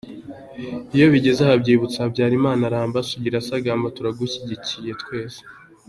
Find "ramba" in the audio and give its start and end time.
2.73-2.99